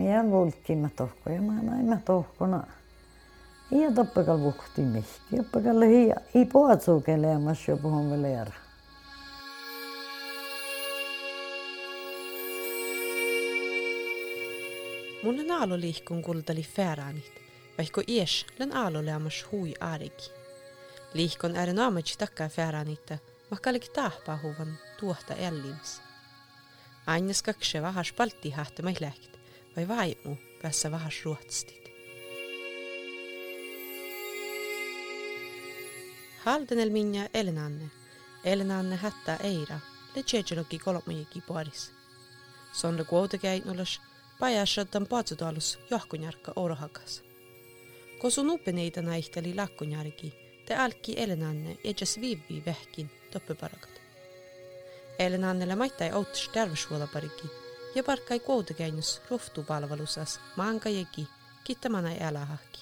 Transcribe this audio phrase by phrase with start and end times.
[0.00, 2.64] ja polnudki matohku ja ma ei matohkuna.
[3.70, 8.52] ja toppagal puhti mihki, toppagal ei, ei puhatu kelle ja ma ei puhu veel ära.
[15.22, 17.32] Mun naalo liikkun kultali fääräänit,
[17.78, 20.34] vaikka ies län aalolle amas hui aarikin.
[21.14, 23.18] Liihkon ääri naamatsi takkaa fääräänittä,
[23.50, 26.02] mahkalik tahpahuvan tuohta ällims.
[27.06, 29.31] Aines kakse vahas palti hahtemais lähkit
[29.76, 31.92] vai vaimu päässä vahas ruotstit.
[36.38, 37.90] Haldenel minja Elenanne,
[38.44, 39.80] Elenanne hättää Eira,
[40.16, 41.92] le tjejelogi kolmojikin puolis.
[42.72, 44.00] Sonne kuotekäitnullas,
[44.40, 47.22] pajassaddan paatsutalus johkunjarkka orohakas.
[48.18, 50.34] Kosu nupeneita näihteli lakkunjärki,
[50.66, 53.90] te alki Elenanne edes viivi vähkin toppeparakat.
[55.18, 57.61] Elenannelle maittai autus terveyshuolaparikki
[57.94, 61.28] ja parkkai kuotekäinnus ruhtupalvelusas maankajegi
[61.64, 62.80] kittamana älähakki.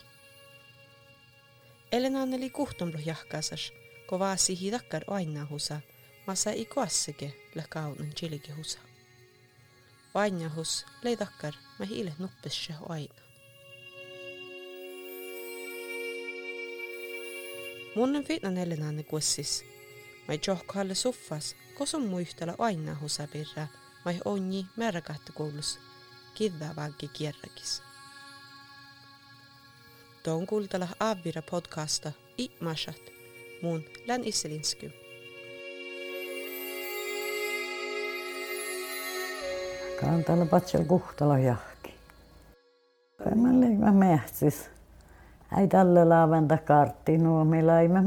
[1.92, 3.72] Elenanneli kuhtumlu jahkasas,
[4.06, 5.80] ko vaasi hidakkar aina husa,
[6.26, 8.78] massa i koassike läkaunen chilike husa.
[10.14, 13.20] Vainjahus leidakkar mä hiile nuppesse aina.
[17.94, 19.64] Munnen fitnan Elenanne kuessis.
[20.28, 22.94] Mä johkalle suffas, kosun muistella aina
[24.04, 25.78] mä onni määräkahtokoulus,
[26.34, 27.82] kivää vanki kierrakis.
[30.22, 33.00] Tuon kuultella Avira podcasta i Mashat,
[33.62, 34.92] mun län Isselinsky.
[40.00, 41.94] Kantalla patsel kuhtala jahki.
[43.34, 44.70] Mä leimä mehtsis.
[45.60, 48.02] Ei tälle laaventa kartti nuo, millä ei mä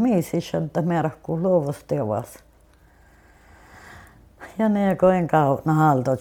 [0.66, 2.44] että merkku luovusteavas.
[4.60, 6.12] Ja ne koen kautta halto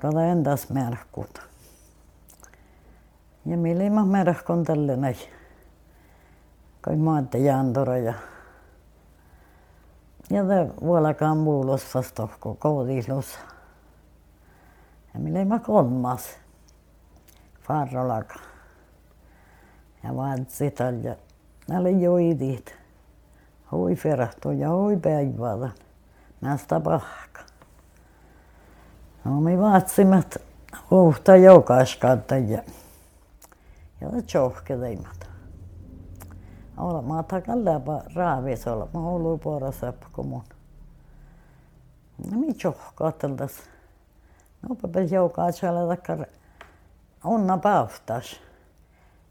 [0.00, 1.40] kada endas merkkut.
[3.46, 5.16] Ja millä mä merkkun tälle näin.
[6.80, 8.14] Kai maatte jantora ja
[10.30, 13.38] ja det vuolakaan muulos vastohko koodilus.
[15.14, 16.38] Ja millä mä kolmas
[17.60, 18.34] farrolaka.
[20.04, 21.16] Ja vaatsit ja
[21.68, 22.74] näille joidit.
[23.72, 25.70] Hui ferahtu ja hui päivällä.
[26.40, 27.51] Mä sitä pahka.
[29.24, 30.22] No me vaatasimme
[30.90, 32.62] uutta joukaiskanta ja,
[34.00, 35.30] ja jouhkeleimat.
[36.76, 37.70] Olemme takalla
[38.14, 40.44] raavis, olemme ollut puolessa kumun.
[42.30, 43.52] No me jouhkaateltas.
[44.68, 46.26] No päpäs joukaisella takkar
[47.24, 48.40] onna pauftas.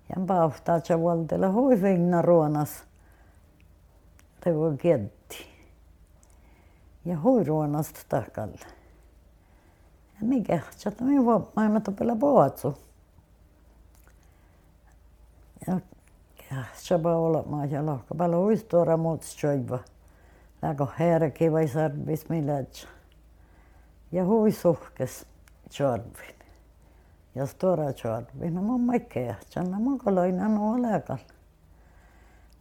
[0.09, 2.83] Ja pauftas ja valtella huivinna ruonas.
[4.43, 5.45] Te voi kietti.
[7.05, 8.80] Ja huiruonasta takalla
[10.21, 12.77] mikä, satoi minun maailmantopella poatsu.
[15.67, 15.79] Ja,
[16.51, 19.79] ja saba olema ja lahka palju uistuora muud tšoiba.
[20.61, 22.87] Lägo herki või sarbis millegi.
[24.11, 25.25] Ja hui suhkes
[25.69, 26.37] tšarvin.
[27.35, 31.21] Ja stora tšarvin, no ma ma ei tea, see on muga laine no olegal.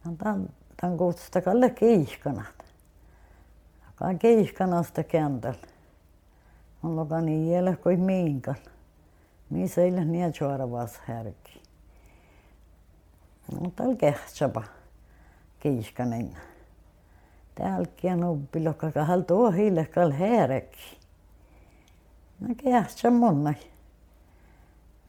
[0.05, 0.37] No ta,
[0.77, 2.65] ta on kutsutaga alle kiihkanad.
[3.99, 5.59] Aga kiihkanast ta kendel.
[6.83, 8.55] On loka niin jäljellä kuin miinkal.
[9.49, 11.61] Missä ei ole niin chorvas herki.
[13.51, 14.63] No tal kehtsapa
[15.59, 16.37] kiihkanen.
[17.55, 20.97] Täälläkin on uppilokka kahal tuo hiilekal hereki.
[22.39, 23.53] No kehtsä monna.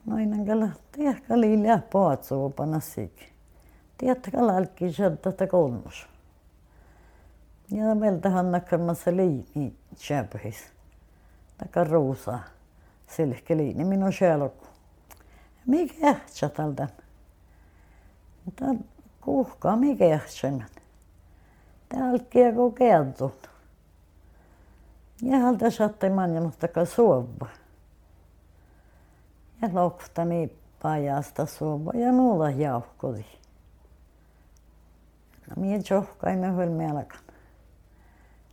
[0.06, 3.32] Noin kala tiehkä liilia poatsuupana sik.
[3.98, 6.06] Tiedätkö lalki sieltä kolmus.
[7.70, 10.72] Ja meiltä hannakkamassa liini tjäpihis.
[11.58, 12.38] Taka ruusa.
[13.06, 14.66] Silkki liini minun själku.
[15.66, 16.88] Mikä sä tältä?
[18.44, 18.64] Mutta
[19.20, 20.66] kuhkaa mikä jahtsaimman.
[21.88, 23.50] Täälläkin kun kertut.
[25.22, 27.48] Ja halta saatte manjamattakaan suovaa.
[29.62, 33.24] Ja loktani pajasta suovaa ja nuulla jauhkodi.
[35.48, 37.20] No mie johkaimme hyl melkan.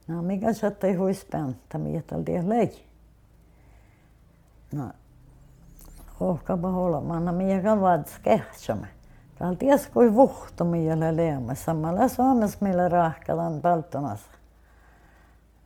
[0.07, 2.31] No mikä saatte huis pääntä, mie talti
[4.73, 4.89] No,
[6.19, 8.87] ohkapa olemaan, no mie kalvaat kehtsamme.
[9.39, 11.65] Täällä ties kuin vuhtomia leemas.
[11.65, 14.31] Samalla Suomessa meillä rahkalan palttomassa.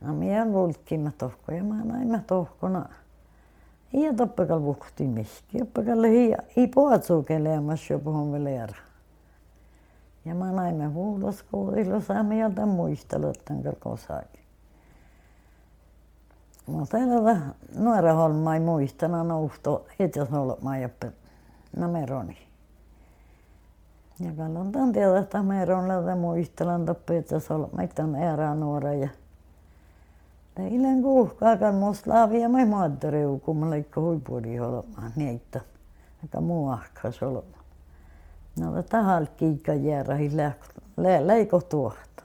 [0.00, 2.88] No minä vulkkimme tohko ja mä näimme tohkona.
[3.92, 5.58] Ja toppakal vuhti mihki.
[5.58, 8.68] Toppakal hi i poatsuke leemas jo puhun vielä
[10.24, 14.43] Ja mä näimme huulos koudilla saamme jältä muistelut tämän kosaakin.
[16.66, 17.40] Mutta täällä
[17.76, 20.88] nuora holma ei muistana nouhto etäs olma ja
[21.76, 22.38] nameroni.
[24.20, 26.86] Ja kannatan tiedä, että meron lähtä muistelan
[27.50, 29.08] olma, että on erää nuora ja
[30.56, 35.60] Eilen kuuhkaakan muslaavia mai maattariu, kun mä leikko huipuri olma, niitä.
[36.40, 37.58] Muu ahkas olma.
[38.60, 40.16] No tahal kiikka jäädä,
[41.26, 42.22] leiko tuohta.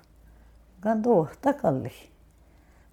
[0.81, 2.08] Kan tuohta kalli.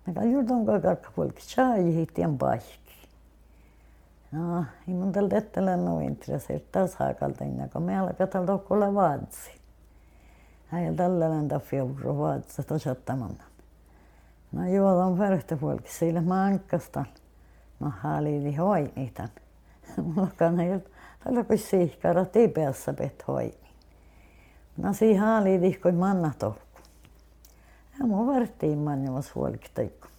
[0.08, 3.08] Aga juurdon ka kakapulk chai hitien paikki.
[4.32, 8.94] No, ei mun tältä ettellä no intresseert taas haakalta inna, kun me alkaa tältä okkolla
[8.94, 9.50] vaatsi.
[10.67, 13.44] Hän tällä läntä fiurro vaatsa tosattamanna.
[14.53, 17.06] No juodon färhtä puolki, sillä mä ankkastan.
[17.81, 19.29] No haaliili hoi niitä.
[20.02, 20.81] Mulla kannaa
[21.25, 23.55] tällä kun siihkara tipeässä pet hoi.
[24.76, 26.66] No siihen haaliili, kun manna tohku.
[27.99, 30.11] Ja mun varttiin manjavas huoliktaikun.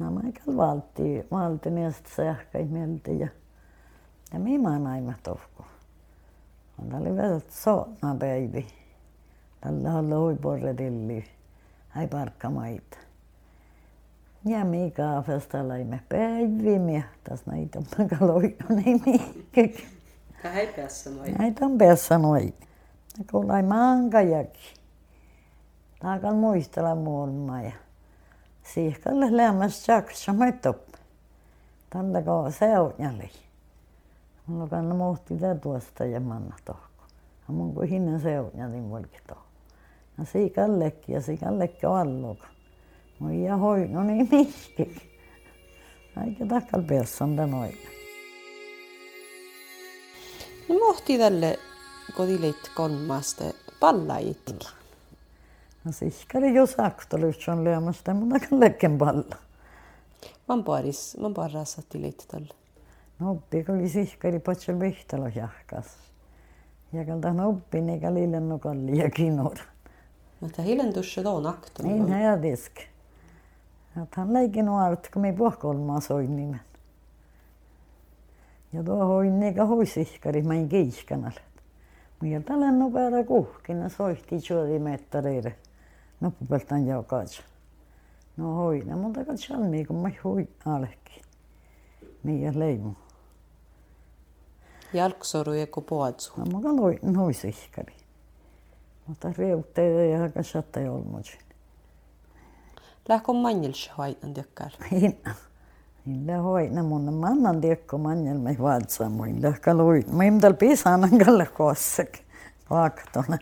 [0.00, 3.28] No mä ikään valtti, valtti miestä sähkäi mieltä ja
[4.32, 5.64] ja minä naima tohku.
[6.78, 8.66] On oli vielä sootna päivi.
[9.60, 11.24] Tällä on loiporredilli.
[11.96, 12.96] Ai parkka maita.
[14.44, 19.88] Ja mikä festalaimme päivi miehtäs näitä on pakaloitu niin mihinkäkin.
[20.42, 21.34] Tämä ei päässä noin.
[21.34, 22.54] Näitä on päässä noin.
[23.30, 24.79] Kun lai mankajakin.
[26.00, 27.72] Taakan muistella muulma ja
[28.62, 30.78] siihkalle lämmäs jaksa mä top.
[31.90, 33.30] Tällä kun seunjali.
[34.46, 37.04] Mulla kanna muhti tuosta ja manna tohko.
[37.48, 39.44] Ja mun kuin hinnan seunjali mulki tohko.
[40.18, 42.46] Ja siikallekin ja siikallekin alluka.
[43.18, 45.10] Mun ja hoi, no niin mihki.
[46.26, 47.78] Eikä takkal päässä on noin.
[50.68, 51.58] No mohti tälle
[52.16, 53.44] kodileit kolmasta
[53.80, 54.79] pallajitkin.
[55.84, 59.36] no siis ka oli ju saaktolis on löömas, ta mun aika läkken palla.
[60.48, 62.54] Mä oon paaris, mä oon paaras saatti leittitalla.
[63.18, 65.86] No oppiiko oli sihkari patsel vihtalo jahkas.
[66.92, 69.64] Ja kalta oppi, niin kalli lennokalli ja kinora.
[70.40, 71.82] No ta hiljendusse toon akta.
[71.82, 72.72] Niin hädisk.
[74.02, 76.60] Että hän leikin nuort, kun me puhkolmaa soin nimen.
[78.72, 81.32] Ja tuo hoin eikä hoisihkari, mä en kiihkanal.
[82.20, 85.54] Mutta tällä on päällä kuhkina soihti juuri mettareille
[86.20, 87.42] napu pealt on ja kaasa.
[88.36, 91.22] no hoi, no mul tegelikult see on nii, kui ma ei hoi alegi.
[92.22, 92.94] nii ja leimu.
[94.92, 96.32] jalgsoru ja kubuatsu.
[96.36, 97.94] no ma ka loi-, nois ihkari.
[99.06, 101.38] Mutta riuhteita ja aika saattaa olla muuten.
[103.08, 104.76] Lähkö manjelsi hoitan tykkäällä?
[105.02, 105.34] Inna.
[106.06, 109.42] Inna hoitan mun mannan tiekko manjel me vaatsaa muin.
[109.42, 110.12] Lähkö luit.
[110.12, 112.08] Mä imtal pisanan kalle koossak.
[112.70, 113.38] Vaaktona.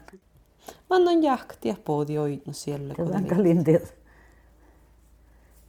[0.90, 1.74] Mannan jahtia
[2.20, 2.94] oitnu siellä.
[2.94, 3.64] Tämän kalin.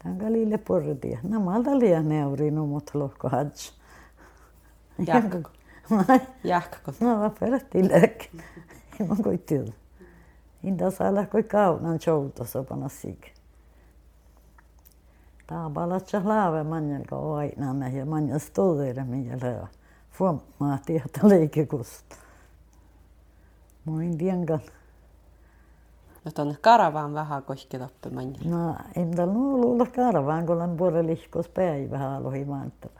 [0.04, 1.20] Tämän kalille portia.
[1.24, 3.74] No malta liian neuri no mut lohko hats.
[5.08, 5.50] Jahkako?
[6.44, 6.92] Jahkako?
[7.00, 8.24] No va peräti lääk.
[9.08, 9.74] Mä koitin.
[10.64, 13.32] Inda saa lähkoi kaunan joutossa panna siik.
[15.48, 19.68] Tää palatsa laave manjelka oina ja manjal stodere minjälä.
[20.12, 22.16] Fuommaa tietä leikekusta.
[23.86, 24.60] Moin tienkan.
[24.60, 24.79] No
[26.32, 28.50] tuonne karavaan vähän kohke tappe manjel.
[28.50, 33.00] No, en tällä luulla karavaan, kun olen puolella lihkos päivä alohi maantella.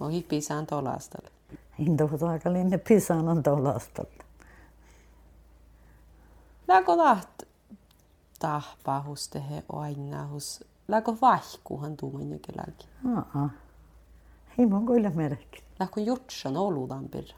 [0.00, 1.30] Mä hippisään tolastalle.
[1.86, 4.24] En tuota aika linne pisaan on tolastalla.
[6.68, 7.42] Läkö taht
[8.38, 10.64] tahpahus tehe oinnahus.
[10.88, 12.88] Läkö vahkuhan tuuman jokelläkin.
[13.16, 13.50] Aa.
[14.58, 15.62] Ei mun kyllä merkki.
[15.80, 17.36] Läkö jutsan oludan pirra.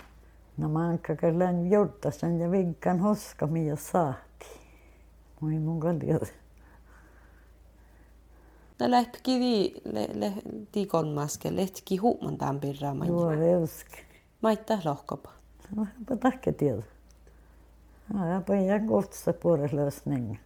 [0.60, 4.46] No manka kyllä jortasen ja vinkkan hoska mia saati.
[5.40, 6.18] Moi mun kalja.
[8.80, 10.32] No lähpki vi le, le,
[10.72, 13.38] tikon maske lehtki huuman tämän pirra Joo, manjel.
[13.38, 14.02] reuski.
[14.42, 15.30] Maitta lohkopa.
[15.76, 16.82] No, mä tahke tiedä.
[18.14, 20.36] No, ja pojän kohtsa puolella lösning.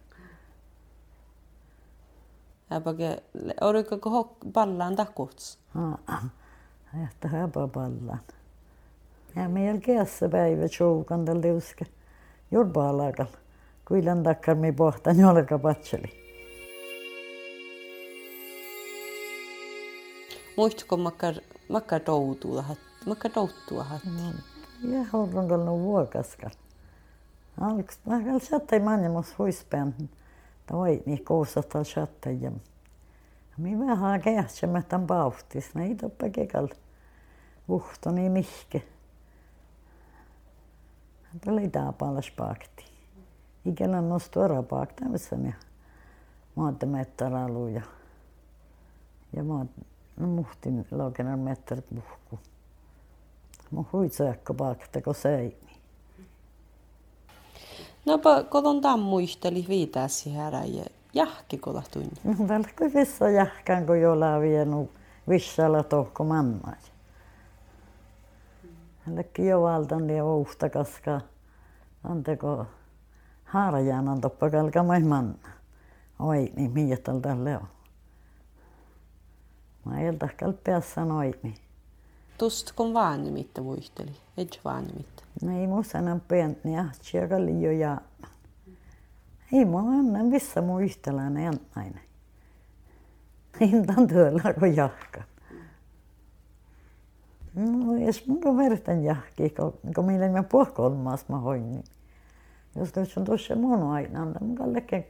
[2.71, 3.23] Äpäke,
[3.61, 5.59] oliko kohok pallaan takuts?
[5.75, 6.29] Aa.
[7.03, 7.99] Että häpä pallan.
[7.99, 8.44] Ja meillä
[9.81, 11.85] keässä päivä joukan tällä uske.
[12.51, 13.25] Jurbaalaakal.
[13.87, 16.25] Kuilan takkar mi pohtan jolka patseli.
[20.57, 21.35] Muistuko makkar,
[21.69, 22.63] makkar toutua,
[23.05, 24.01] makkar toutua hat.
[24.05, 24.33] No,
[24.91, 26.49] ja horron kallu vuokaskal.
[27.61, 29.95] Alks mä kal sattai manjamus huispään.
[30.65, 32.51] Toi niin kousata sattai ja.
[33.57, 35.75] Mi vähän kähtsä mä tämän pauhtis.
[35.75, 36.67] Näin toppa kekal.
[37.67, 38.94] Uhtoni mihke.
[41.43, 42.85] Tuli tää palas paakti.
[43.65, 45.55] Ikellä nostu ära paakta, missä ne
[46.55, 47.81] maantemettaralu ja
[49.35, 49.65] Ja mä
[50.25, 52.39] muhtin laukenan metrit puhku.
[53.71, 55.75] Mä huitseekko pakteko seimi.
[58.05, 62.11] No pa kodon tammuisteli viitäsi ja jahki kola tunni.
[62.23, 64.89] No välkky vissa jahkan kun jolla vienu
[65.29, 66.75] vissalla tohko mannai.
[69.07, 71.21] Hällekin jo valtan ja uusta kaska
[72.03, 72.65] anteko
[73.43, 75.49] haarajaan on toppa kalkamai manna.
[76.19, 77.67] Oi, niin miital tälle on.
[79.85, 81.55] Mä eltä kalpeassa noimi.
[82.37, 85.23] Tust kun vaan nimitta muisteli, et vaan nimitta.
[85.41, 87.21] No ei muussa enää pient, niin ahtsia
[87.61, 88.01] jo ja.
[89.53, 92.03] Ei mua anna vissa muistelainen annainen.
[93.61, 95.23] Hintan työllä kun jahka.
[97.55, 99.53] No, jos mun on vertan jahki,
[99.95, 101.83] kun, minä mä puhkolmaas mä hoin, niin
[102.75, 105.05] jos nyt on tuossa mun aina, niin mun kallekin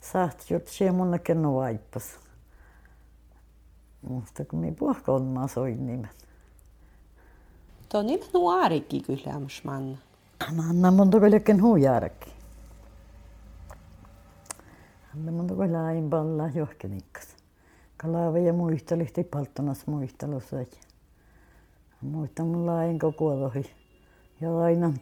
[0.00, 2.04] saat jut siihen munnekin no vaippas.
[4.08, 6.10] Mutta kun minä puhkolmaas hoin nimen.
[7.88, 9.98] Tuo niillä nuorikin kyllä manna.
[10.56, 12.32] Mä annan mun tokellekin huijaarekin.
[15.14, 17.28] Annan mun tokellekin aina pallaa johonkin ikkas.
[17.96, 20.56] Kalave ja muistelihti palttonas muistelussa.
[22.02, 23.70] Muistan mun lain kuolohi.
[24.40, 24.92] Ja aina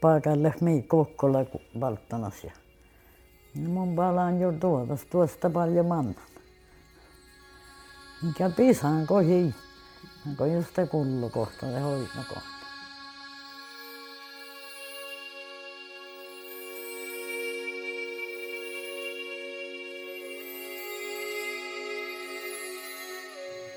[0.00, 1.38] paikalle mei kokkola
[1.80, 2.44] palttonas.
[2.44, 2.52] Ja
[3.54, 6.14] no mun palaan jo tuotas tuosta paljon mannan.
[8.22, 9.54] Mikä pisaan kohi.
[10.26, 12.22] Onko just kullu kohta ja hoidno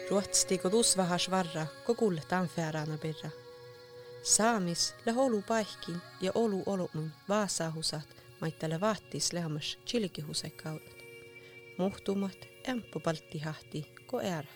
[0.10, 3.30] Ruotsti kodus vähäs varra, kun kulletaan fäärana perra.
[4.24, 8.08] Saamis lä olu paihkin ja olu olumun vaasahusat,
[8.42, 10.82] maittele vaattis lämmäs chilkihusekaut.
[11.78, 12.38] Muhtumat
[12.70, 14.34] ämppu palttihahti, ko er.
[14.34, 14.48] ära.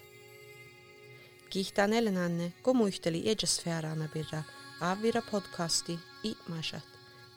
[1.50, 4.43] Kihtaa nelänänne, ko muisteli edes fäärana perra,
[4.81, 6.88] avvira podcasti itmasat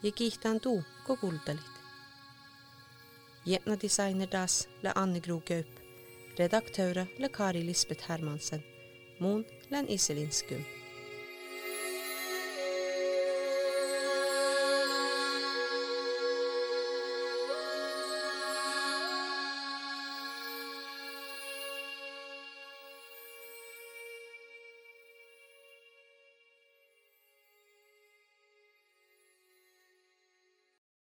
[0.02, 1.74] ja kihtaan tuu, ko kultelit.
[3.46, 5.83] Jätna designer das lä Anne Gro Göp
[6.38, 8.62] Redaktører Lekari Lisbeth Hermansen.
[9.20, 10.64] Mon Len Iselin Skum.